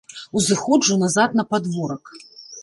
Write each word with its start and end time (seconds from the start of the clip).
Узыходжу 0.39 0.97
назад 1.03 1.37
на 1.41 1.47
падворак. 1.53 2.03